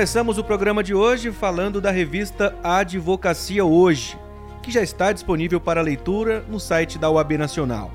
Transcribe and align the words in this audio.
começamos 0.00 0.38
o 0.38 0.44
programa 0.44 0.82
de 0.82 0.94
hoje 0.94 1.30
falando 1.30 1.78
da 1.78 1.90
revista 1.90 2.56
Advocacia 2.64 3.66
Hoje, 3.66 4.18
que 4.62 4.70
já 4.70 4.80
está 4.80 5.12
disponível 5.12 5.60
para 5.60 5.82
leitura 5.82 6.42
no 6.48 6.58
site 6.58 6.98
da 6.98 7.10
UAB 7.10 7.36
Nacional. 7.36 7.90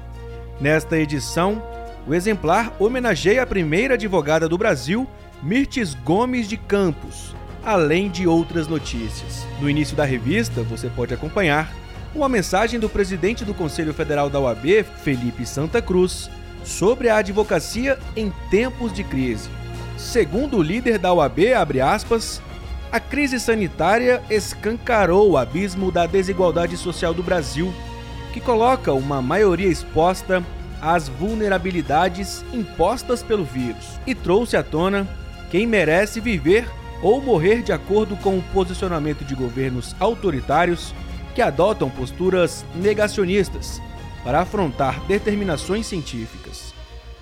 Nesta 0.62 0.99
edição, 0.99 1.59
o 2.05 2.13
exemplar 2.13 2.71
homenageia 2.77 3.41
a 3.41 3.48
primeira 3.48 3.95
advogada 3.95 4.48
do 4.48 4.55
Brasil, 4.55 5.07
Mirtes 5.41 5.95
Gomes 5.95 6.48
de 6.48 6.57
Campos, 6.57 7.36
além 7.66 8.08
de 8.08 8.27
outras 8.27 8.67
notícias. 8.67 9.44
No 9.59 9.67
início 9.67 9.98
da 9.98 10.05
revista, 10.05 10.62
você 10.62 10.88
pode 10.90 11.12
acompanhar 11.12 11.73
uma 12.13 12.30
mensagem 12.30 12.80
do 12.80 12.88
presidente 12.88 13.44
do 13.44 13.55
Conselho 13.55 13.95
Federal 13.95 14.30
da 14.30 14.40
UAB, 14.40 14.84
Felipe 15.03 15.44
Santa 15.44 15.81
Cruz, 15.81 16.30
sobre 16.63 17.09
a 17.09 17.17
advocacia 17.17 17.98
em 18.16 18.31
tempos 18.52 18.94
de 18.94 19.03
crise. 19.03 19.49
Segundo 19.98 20.58
o 20.58 20.63
líder 20.63 20.98
da 20.99 21.13
UAB, 21.13 21.54
aspas, 21.81 22.41
a 22.91 22.99
crise 22.99 23.40
sanitária 23.40 24.21
escancarou 24.30 25.31
o 25.31 25.38
abismo 25.38 25.91
da 25.91 26.05
desigualdade 26.05 26.77
social 26.77 27.13
do 27.13 27.23
Brasil, 27.23 27.73
que 28.34 28.41
coloca 28.41 28.94
uma 28.94 29.21
maioria 29.21 29.68
exposta 29.68 30.44
às 30.81 31.08
vulnerabilidades 31.08 32.44
impostas 32.54 33.23
pelo 33.23 33.45
vírus 33.45 33.99
e 34.05 34.13
trouxe 34.13 34.58
à 34.58 34.63
tona 34.63 35.08
quem 35.49 35.66
merece 35.66 36.20
viver 36.20 36.68
ou 37.02 37.21
morrer 37.21 37.62
de 37.62 37.71
acordo 37.71 38.16
com 38.18 38.38
o 38.38 38.43
posicionamento 38.54 39.23
de 39.23 39.35
governos 39.35 39.96
autoritários 39.99 40.93
que 41.34 41.41
adotam 41.41 41.90
posturas 41.90 42.66
negacionistas 42.76 43.82
para 44.23 44.41
afrontar 44.41 44.99
determinações 45.05 45.85
científicas. 45.85 46.73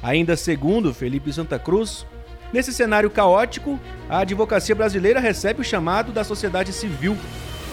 Ainda 0.01 0.35
segundo 0.35 0.93
Felipe 0.93 1.31
Santa 1.31 1.57
Cruz, 1.57 2.05
nesse 2.53 2.71
cenário 2.71 3.09
caótico, 3.09 3.79
a 4.07 4.19
advocacia 4.19 4.75
brasileira 4.75 5.19
recebe 5.19 5.59
o 5.59 5.63
chamado 5.63 6.13
da 6.13 6.23
sociedade 6.23 6.71
civil 6.71 7.17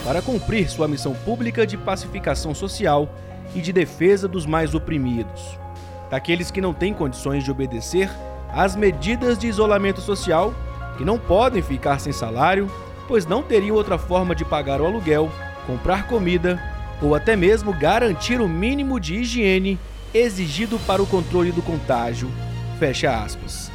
para 0.03 0.21
cumprir 0.21 0.69
sua 0.69 0.87
missão 0.87 1.13
pública 1.13 1.65
de 1.65 1.77
pacificação 1.77 2.53
social 2.55 3.15
e 3.55 3.61
de 3.61 3.71
defesa 3.71 4.27
dos 4.27 4.45
mais 4.45 4.73
oprimidos, 4.73 5.57
daqueles 6.09 6.49
que 6.49 6.59
não 6.59 6.73
têm 6.73 6.93
condições 6.93 7.43
de 7.43 7.51
obedecer 7.51 8.09
às 8.51 8.75
medidas 8.75 9.37
de 9.37 9.47
isolamento 9.47 10.01
social, 10.01 10.53
que 10.97 11.05
não 11.05 11.17
podem 11.17 11.61
ficar 11.61 11.99
sem 11.99 12.11
salário, 12.11 12.69
pois 13.07 13.25
não 13.25 13.43
teriam 13.43 13.75
outra 13.75 13.97
forma 13.97 14.33
de 14.35 14.43
pagar 14.43 14.81
o 14.81 14.85
aluguel 14.85 15.31
comprar 15.65 16.07
comida 16.07 16.61
ou 17.01 17.15
até 17.15 17.35
mesmo 17.35 17.73
garantir 17.73 18.39
o 18.41 18.47
mínimo 18.47 18.99
de 18.99 19.15
higiene 19.15 19.79
exigido 20.13 20.77
para 20.79 21.01
o 21.01 21.07
controle 21.07 21.51
do 21.51 21.61
contágio. 21.61 22.29
Fecha 22.77 23.23
aspas. 23.23 23.70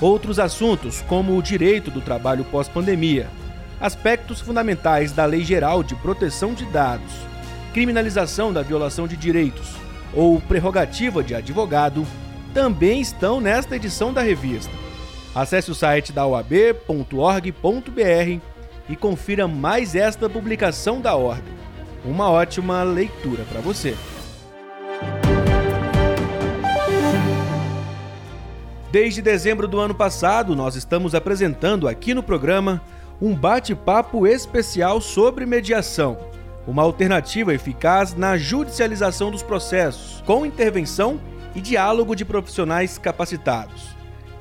Outros 0.00 0.38
assuntos, 0.38 1.02
como 1.02 1.36
o 1.36 1.42
direito 1.42 1.90
do 1.90 2.00
trabalho 2.00 2.44
pós-pandemia, 2.44 3.28
aspectos 3.80 4.40
fundamentais 4.40 5.12
da 5.12 5.24
Lei 5.24 5.44
Geral 5.44 5.82
de 5.82 5.94
Proteção 5.94 6.54
de 6.54 6.64
Dados, 6.66 7.12
criminalização 7.72 8.52
da 8.52 8.62
violação 8.62 9.08
de 9.08 9.16
direitos 9.16 9.74
ou 10.14 10.40
prerrogativa 10.40 11.22
de 11.22 11.34
advogado, 11.34 12.06
também 12.52 13.00
estão 13.00 13.40
nesta 13.40 13.76
edição 13.76 14.12
da 14.12 14.20
revista. 14.20 14.72
Acesse 15.34 15.70
o 15.70 15.74
site 15.74 16.12
da 16.12 16.26
oab.org.br 16.26 16.70
e 18.88 18.96
confira 18.96 19.48
mais 19.48 19.94
esta 19.94 20.28
publicação 20.28 21.00
da 21.00 21.16
Ordem. 21.16 21.54
Uma 22.04 22.30
ótima 22.30 22.82
leitura 22.82 23.44
para 23.44 23.60
você. 23.60 23.96
Desde 28.92 29.22
dezembro 29.22 29.66
do 29.66 29.80
ano 29.80 29.94
passado, 29.94 30.54
nós 30.54 30.76
estamos 30.76 31.14
apresentando 31.14 31.88
aqui 31.88 32.12
no 32.12 32.22
programa 32.22 32.78
um 33.22 33.34
bate-papo 33.34 34.26
especial 34.26 35.00
sobre 35.00 35.46
mediação, 35.46 36.18
uma 36.66 36.82
alternativa 36.82 37.54
eficaz 37.54 38.14
na 38.14 38.36
judicialização 38.36 39.30
dos 39.30 39.42
processos, 39.42 40.22
com 40.26 40.44
intervenção 40.44 41.18
e 41.54 41.60
diálogo 41.62 42.14
de 42.14 42.22
profissionais 42.22 42.98
capacitados. 42.98 43.96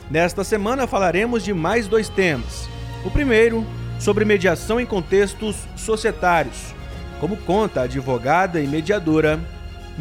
Nesta 0.09 0.43
semana 0.43 0.85
falaremos 0.85 1.45
de 1.45 1.53
mais 1.53 1.87
dois 1.87 2.09
temas. 2.09 2.67
O 3.05 3.09
primeiro, 3.09 3.65
sobre 4.01 4.25
mediação 4.25 4.81
em 4.81 4.85
contextos 4.85 5.65
societários, 5.77 6.75
como 7.21 7.37
conta 7.37 7.79
a 7.79 7.83
advogada 7.83 8.59
e 8.59 8.67
mediadora 8.67 9.39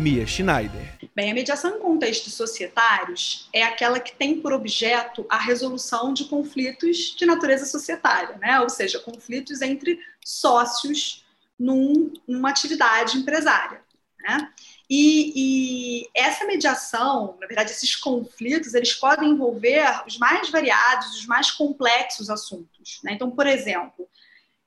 Mia 0.01 0.27
Schneider. 0.27 0.99
Bem, 1.15 1.31
a 1.31 1.35
mediação 1.35 1.77
em 1.77 1.79
contextos 1.79 2.33
societários 2.33 3.51
é 3.53 3.63
aquela 3.63 4.01
que 4.01 4.17
tem 4.17 4.41
por 4.41 4.51
objeto 4.51 5.27
a 5.29 5.37
resolução 5.37 6.15
de 6.15 6.25
conflitos 6.25 7.15
de 7.15 7.27
natureza 7.27 7.67
societária, 7.67 8.39
né? 8.39 8.61
ou 8.61 8.71
seja, 8.71 8.99
conflitos 8.99 9.61
entre 9.61 10.01
sócios 10.25 11.27
num, 11.59 12.11
numa 12.27 12.49
atividade 12.49 13.19
empresária. 13.19 13.83
Né? 14.23 14.51
E, 14.89 15.33
e, 15.37 16.09
essa 16.15 16.47
mediação, 16.47 17.37
na 17.39 17.47
verdade, 17.47 17.71
esses 17.71 17.95
conflitos, 17.95 18.73
eles 18.73 18.95
podem 18.95 19.31
envolver 19.31 20.03
os 20.07 20.17
mais 20.17 20.49
variados, 20.49 21.19
os 21.19 21.27
mais 21.27 21.51
complexos 21.51 22.31
assuntos. 22.31 23.01
Né? 23.05 23.13
Então, 23.13 23.31
por 23.31 23.47
exemplo, 23.47 24.09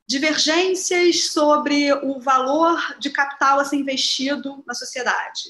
divergências 0.08 1.31
sobre 1.31 1.94
o 1.94 2.19
valor 2.19 2.97
de 3.00 3.09
capital 3.09 3.59
a 3.59 3.66
ser 3.66 3.78
investido 3.78 4.64
na 4.68 4.74
sociedade, 4.74 5.44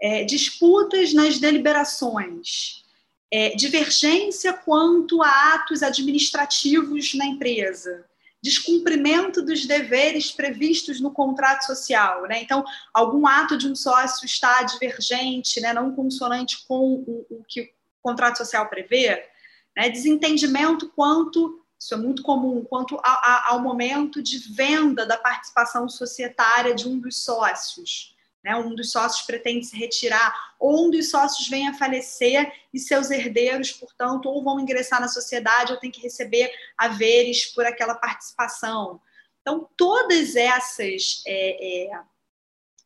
é, 0.00 0.24
disputas 0.24 1.12
nas 1.12 1.38
deliberações, 1.38 2.84
é, 3.30 3.50
divergência 3.56 4.52
quanto 4.52 5.22
a 5.22 5.54
atos 5.54 5.82
administrativos 5.82 7.14
na 7.14 7.26
empresa, 7.26 8.04
descumprimento 8.42 9.42
dos 9.42 9.66
deveres 9.66 10.30
previstos 10.30 11.00
no 11.00 11.10
contrato 11.10 11.64
social. 11.64 12.22
Né? 12.22 12.42
Então, 12.42 12.64
algum 12.94 13.26
ato 13.26 13.56
de 13.56 13.66
um 13.66 13.74
sócio 13.74 14.24
está 14.24 14.62
divergente, 14.62 15.60
né, 15.60 15.72
não 15.72 15.92
consonante 15.94 16.64
com 16.66 17.04
o, 17.06 17.26
o 17.30 17.44
que 17.48 17.62
o 17.62 17.68
contrato 18.00 18.38
social 18.38 18.68
prevê, 18.68 19.22
né? 19.76 19.88
desentendimento 19.88 20.88
quanto, 20.94 21.64
isso 21.78 21.94
é 21.94 21.96
muito 21.96 22.22
comum, 22.22 22.64
quanto 22.64 22.98
a, 22.98 23.10
a, 23.10 23.48
ao 23.50 23.60
momento 23.60 24.22
de 24.22 24.38
venda 24.52 25.06
da 25.06 25.16
participação 25.16 25.88
societária 25.88 26.74
de 26.74 26.88
um 26.88 26.98
dos 26.98 27.22
sócios 27.22 28.16
né, 28.42 28.54
um 28.56 28.74
dos 28.74 28.90
sócios 28.90 29.26
pretende 29.26 29.66
se 29.66 29.76
retirar, 29.76 30.34
ou 30.58 30.86
um 30.86 30.90
dos 30.90 31.10
sócios 31.10 31.48
vem 31.48 31.68
a 31.68 31.74
falecer 31.74 32.52
e 32.72 32.78
seus 32.78 33.10
herdeiros, 33.10 33.72
portanto, 33.72 34.26
ou 34.26 34.42
vão 34.42 34.60
ingressar 34.60 35.00
na 35.00 35.08
sociedade 35.08 35.72
ou 35.72 35.78
tem 35.78 35.90
que 35.90 36.00
receber 36.00 36.50
haveres 36.76 37.46
por 37.46 37.66
aquela 37.66 37.94
participação. 37.94 39.00
Então, 39.40 39.68
todas 39.76 40.36
essas 40.36 41.22
é, 41.26 41.90
é, 41.90 42.00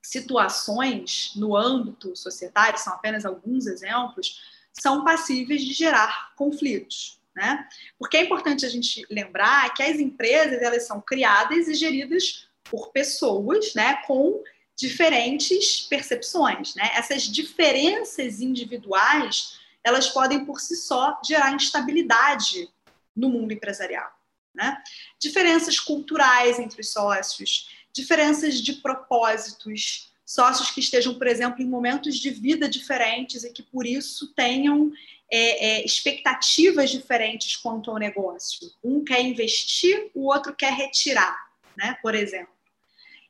situações 0.03 1.33
no 1.37 1.57
âmbito 1.57 2.17
societário, 2.17 2.79
são 2.79 2.95
apenas 2.95 3.25
alguns 3.25 3.67
exemplos, 3.67 4.41
são 4.73 5.05
passíveis 5.05 5.63
de 5.63 5.73
gerar 5.73 6.35
conflitos. 6.35 7.22
Né? 7.35 7.67
Porque 7.99 8.19
é 8.19 8.25
importante 8.25 8.67
a 8.67 8.69
gente 8.69 9.07
lembrar 9.11 9.73
que 9.73 9.83
as 9.83 9.99
empresas 9.99 10.61
elas 10.61 10.87
são 10.87 11.01
criadas 11.01 11.67
e 11.67 11.75
geridas 11.75 12.47
por 12.63 12.93
pessoas 12.93 13.75
né, 13.75 14.03
com 14.07 14.43
diferentes 14.77 15.83
percepções, 15.83 16.75
né? 16.75 16.91
Essas 16.95 17.23
diferenças 17.23 18.41
individuais, 18.41 19.59
elas 19.85 20.09
podem 20.09 20.45
por 20.45 20.61
si 20.61 20.77
só 20.77 21.21
gerar 21.25 21.55
instabilidade 21.55 22.69
no 23.15 23.29
mundo 23.29 23.53
empresarial, 23.53 24.11
né? 24.55 24.77
Diferenças 25.21 25.79
culturais 25.79 26.59
entre 26.59 26.81
os 26.81 26.91
sócios, 26.91 27.71
diferenças 27.93 28.61
de 28.61 28.75
propósitos, 28.75 30.11
sócios 30.25 30.71
que 30.71 30.81
estejam, 30.81 31.15
por 31.15 31.27
exemplo, 31.27 31.63
em 31.63 31.69
momentos 31.69 32.17
de 32.17 32.31
vida 32.31 32.69
diferentes 32.69 33.45
e 33.45 33.53
que 33.53 33.63
por 33.63 33.87
isso 33.87 34.33
tenham 34.35 34.91
é, 35.33 35.81
é, 35.81 35.85
expectativas 35.85 36.91
diferentes 36.91 37.57
quanto 37.57 37.91
ao 37.91 37.97
negócio. 37.99 38.71
Um 38.85 39.03
quer 39.03 39.23
investir, 39.23 40.11
o 40.15 40.27
outro 40.27 40.55
quer 40.55 40.73
retirar, 40.73 41.37
né? 41.77 41.97
Por 42.03 42.15
exemplo 42.15 42.53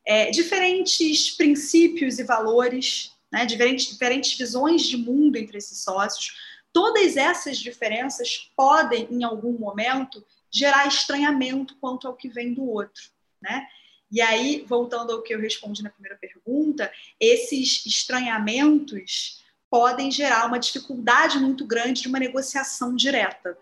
é, 0.04 0.30
diferentes 0.30 1.30
princípios 1.30 2.18
e 2.18 2.24
valores, 2.24 3.12
né, 3.30 3.46
diferentes, 3.46 3.86
diferentes 3.86 4.36
visões 4.36 4.82
de 4.82 4.96
mundo 4.96 5.36
entre 5.36 5.58
esses 5.58 5.78
sócios. 5.82 6.36
Todas 6.72 7.16
essas 7.16 7.58
diferenças 7.58 8.50
podem, 8.56 9.06
em 9.10 9.24
algum 9.24 9.52
momento, 9.52 10.24
gerar 10.50 10.86
estranhamento 10.86 11.76
quanto 11.80 12.06
ao 12.06 12.16
que 12.16 12.28
vem 12.28 12.52
do 12.52 12.68
outro. 12.68 13.02
Né? 13.40 13.66
E 14.10 14.20
aí, 14.20 14.64
voltando 14.66 15.12
ao 15.12 15.22
que 15.22 15.34
eu 15.34 15.40
respondi 15.40 15.82
na 15.82 15.90
primeira 15.90 16.18
pergunta, 16.18 16.92
esses 17.18 17.86
estranhamentos 17.86 19.41
podem 19.72 20.10
gerar 20.10 20.44
uma 20.44 20.58
dificuldade 20.58 21.38
muito 21.38 21.66
grande 21.66 22.02
de 22.02 22.08
uma 22.08 22.18
negociação 22.18 22.94
direta. 22.94 23.56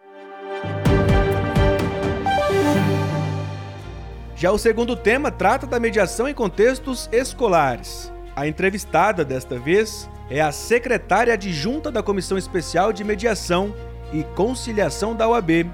Já 4.35 4.51
o 4.51 4.59
segundo 4.59 4.97
tema 4.97 5.31
trata 5.31 5.69
da 5.69 5.79
mediação 5.79 6.29
em 6.29 6.35
contextos 6.35 7.09
escolares. 7.13 8.13
A 8.35 8.49
entrevistada 8.49 9.25
desta 9.25 9.57
vez 9.57 10.11
é 10.29 10.41
a 10.41 10.51
secretária 10.51 11.35
adjunta 11.35 11.93
da 11.93 12.03
Comissão 12.03 12.37
Especial 12.37 12.93
de 12.93 13.05
Mediação 13.05 13.73
e 14.13 14.25
Conciliação 14.35 15.15
da 15.15 15.29
UAB, 15.29 15.71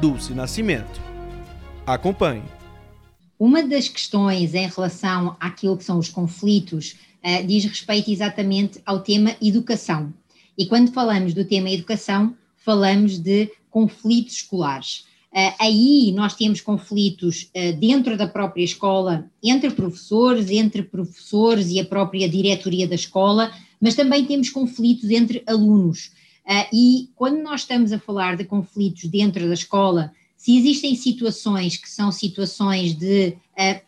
Dulce 0.00 0.32
Nascimento. 0.34 1.00
Acompanhe. 1.84 2.44
Uma 3.36 3.64
das 3.64 3.88
questões 3.88 4.54
em 4.54 4.68
relação 4.68 5.36
àquilo 5.40 5.76
que 5.76 5.82
são 5.82 5.98
os 5.98 6.08
conflitos 6.08 6.94
uh, 7.24 7.46
diz 7.46 7.64
respeito 7.64 8.10
exatamente 8.10 8.80
ao 8.84 9.00
tema 9.00 9.36
educação. 9.40 10.12
E 10.56 10.66
quando 10.66 10.92
falamos 10.92 11.32
do 11.32 11.44
tema 11.44 11.70
educação, 11.70 12.36
falamos 12.56 13.18
de 13.18 13.50
conflitos 13.70 14.34
escolares. 14.36 15.04
Uh, 15.32 15.54
aí 15.60 16.12
nós 16.12 16.34
temos 16.34 16.60
conflitos 16.60 17.50
uh, 17.54 17.72
dentro 17.78 18.16
da 18.16 18.26
própria 18.26 18.64
escola, 18.64 19.30
entre 19.40 19.70
professores, 19.70 20.50
entre 20.50 20.82
professores 20.82 21.70
e 21.70 21.78
a 21.78 21.84
própria 21.84 22.28
diretoria 22.28 22.88
da 22.88 22.96
escola, 22.96 23.52
mas 23.80 23.94
também 23.94 24.24
temos 24.24 24.50
conflitos 24.50 25.08
entre 25.08 25.44
alunos. 25.46 26.10
Uh, 26.44 26.66
e 26.74 27.08
quando 27.14 27.40
nós 27.42 27.60
estamos 27.60 27.92
a 27.92 27.98
falar 27.98 28.36
de 28.36 28.44
conflitos 28.44 29.04
dentro 29.04 29.46
da 29.46 29.54
escola, 29.54 30.12
se 30.36 30.58
existem 30.58 30.96
situações 30.96 31.76
que 31.76 31.88
são 31.88 32.10
situações 32.10 32.94
de 32.94 33.36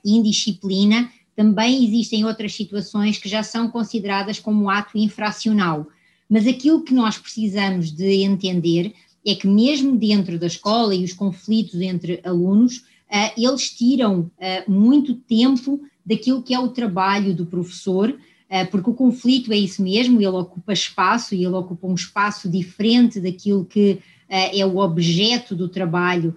indisciplina, 0.05 1.11
também 1.35 1.85
existem 1.85 2.25
outras 2.25 2.55
situações 2.55 3.19
que 3.19 3.29
já 3.29 3.43
são 3.43 3.69
consideradas 3.69 4.39
como 4.39 4.69
ato 4.69 4.99
infracional. 4.99 5.87
Mas 6.29 6.47
aquilo 6.47 6.83
que 6.83 6.95
nós 6.95 7.19
precisamos 7.19 7.91
de 7.91 8.23
entender 8.23 8.95
é 9.27 9.35
que 9.35 9.47
mesmo 9.47 9.97
dentro 9.97 10.39
da 10.39 10.47
escola 10.47 10.95
e 10.95 11.05
os 11.05 11.13
conflitos 11.13 11.81
entre 11.81 12.21
alunos, 12.25 12.79
uh, 12.79 13.33
eles 13.37 13.71
tiram 13.71 14.21
uh, 14.21 14.71
muito 14.71 15.15
tempo 15.15 15.81
daquilo 16.05 16.43
que 16.43 16.55
é 16.55 16.59
o 16.59 16.69
trabalho 16.69 17.35
do 17.35 17.47
professor, 17.47 18.11
uh, 18.11 18.71
porque 18.71 18.91
o 18.91 18.95
conflito 18.95 19.53
é 19.53 19.57
isso 19.57 19.83
mesmo, 19.83 20.21
ele 20.21 20.29
ocupa 20.29 20.73
espaço 20.73 21.35
e 21.35 21.45
ele 21.45 21.55
ocupa 21.55 21.87
um 21.87 21.95
espaço 21.95 22.49
diferente 22.49 23.21
daquilo 23.21 23.65
que 23.65 24.01
é 24.35 24.65
o 24.65 24.79
objeto 24.79 25.55
do 25.55 25.69
trabalho 25.69 26.35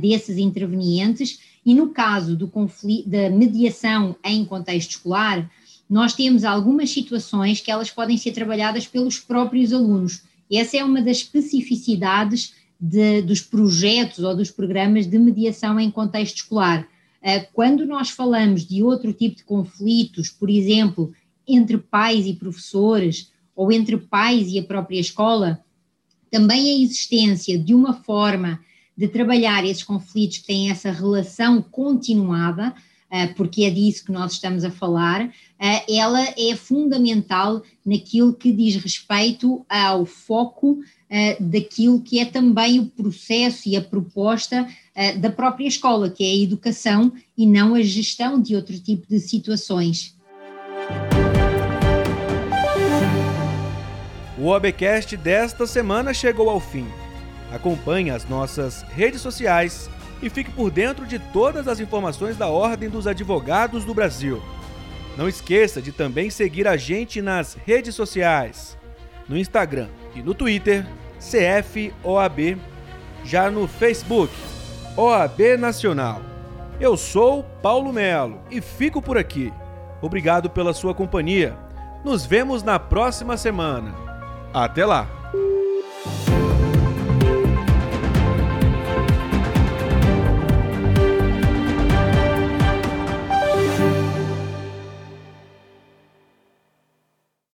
desses 0.00 0.38
intervenientes, 0.38 1.38
e 1.64 1.74
no 1.74 1.90
caso 1.90 2.34
do 2.34 2.48
conflito, 2.48 3.08
da 3.08 3.28
mediação 3.28 4.16
em 4.24 4.44
contexto 4.44 4.90
escolar, 4.90 5.50
nós 5.88 6.14
temos 6.14 6.44
algumas 6.44 6.90
situações 6.90 7.60
que 7.60 7.70
elas 7.70 7.90
podem 7.90 8.16
ser 8.16 8.32
trabalhadas 8.32 8.86
pelos 8.86 9.18
próprios 9.18 9.72
alunos 9.72 10.22
essa 10.54 10.76
é 10.76 10.84
uma 10.84 11.02
das 11.02 11.18
especificidades 11.18 12.54
de, 12.78 13.22
dos 13.22 13.40
projetos 13.40 14.20
ou 14.20 14.36
dos 14.36 14.50
programas 14.50 15.06
de 15.06 15.18
mediação 15.18 15.80
em 15.80 15.90
contexto 15.90 16.36
escolar. 16.36 16.86
Eh, 17.22 17.40
quando 17.52 17.84
nós 17.84 18.10
falamos 18.10 18.64
de 18.64 18.82
outro 18.82 19.12
tipo 19.12 19.36
de 19.36 19.44
conflitos, 19.44 20.30
por 20.30 20.48
exemplo, 20.48 21.12
entre 21.46 21.78
pais 21.78 22.26
e 22.26 22.34
professores, 22.34 23.32
ou 23.54 23.72
entre 23.72 23.96
pais 23.96 24.48
e 24.48 24.58
a 24.58 24.62
própria 24.62 25.00
escola, 25.00 25.64
também 26.30 26.70
a 26.70 26.82
existência 26.84 27.58
de 27.58 27.74
uma 27.74 27.94
forma 27.94 28.60
de 28.96 29.08
trabalhar 29.08 29.64
esses 29.64 29.82
conflitos 29.82 30.38
que 30.38 30.46
têm 30.46 30.70
essa 30.70 30.90
relação 30.90 31.60
continuada, 31.60 32.74
eh, 33.10 33.28
porque 33.28 33.64
é 33.64 33.70
disso 33.70 34.04
que 34.04 34.10
nós 34.10 34.32
estamos 34.32 34.64
a 34.64 34.70
falar, 34.70 35.30
eh, 35.60 35.94
ela 35.96 36.20
é 36.36 36.56
fundamental 36.56 37.62
naquilo 37.84 38.32
que 38.32 38.50
diz 38.50 38.76
respeito 38.76 39.64
ao 39.68 40.04
foco 40.06 40.78
eh, 41.08 41.36
daquilo 41.38 42.00
que 42.00 42.18
é 42.18 42.24
também 42.24 42.80
o 42.80 42.86
processo 42.86 43.68
e 43.68 43.76
a 43.76 43.82
proposta 43.82 44.66
da 45.20 45.28
própria 45.28 45.66
escola, 45.66 46.08
que 46.08 46.24
é 46.24 46.28
a 46.28 46.42
educação 46.42 47.12
e 47.36 47.46
não 47.46 47.74
a 47.74 47.82
gestão 47.82 48.40
de 48.40 48.56
outro 48.56 48.78
tipo 48.80 49.06
de 49.06 49.20
situações. 49.20 50.16
O 54.38 54.46
OBcast 54.46 55.14
desta 55.18 55.66
semana 55.66 56.14
chegou 56.14 56.48
ao 56.48 56.60
fim. 56.60 56.86
Acompanhe 57.52 58.10
as 58.10 58.28
nossas 58.28 58.82
redes 58.82 59.20
sociais 59.20 59.88
e 60.22 60.28
fique 60.30 60.50
por 60.50 60.70
dentro 60.70 61.06
de 61.06 61.18
todas 61.18 61.68
as 61.68 61.80
informações 61.80 62.36
da 62.36 62.48
Ordem 62.48 62.88
dos 62.88 63.06
Advogados 63.06 63.84
do 63.84 63.94
Brasil. 63.94 64.42
Não 65.16 65.28
esqueça 65.28 65.80
de 65.80 65.92
também 65.92 66.28
seguir 66.28 66.68
a 66.68 66.76
gente 66.76 67.22
nas 67.22 67.54
redes 67.54 67.94
sociais, 67.94 68.76
no 69.28 69.36
Instagram 69.36 69.88
e 70.14 70.22
no 70.22 70.34
Twitter, 70.34 70.86
CFOAB, 71.18 72.58
já 73.24 73.50
no 73.50 73.66
Facebook, 73.66 74.32
OAB 74.96 75.56
Nacional. 75.58 76.20
Eu 76.78 76.96
sou 76.96 77.42
Paulo 77.62 77.92
Melo 77.92 78.40
e 78.50 78.60
fico 78.60 79.00
por 79.00 79.16
aqui. 79.16 79.52
Obrigado 80.02 80.50
pela 80.50 80.74
sua 80.74 80.94
companhia. 80.94 81.56
Nos 82.04 82.26
vemos 82.26 82.62
na 82.62 82.78
próxima 82.78 83.36
semana. 83.36 83.94
Até 84.52 84.84
lá! 84.84 85.15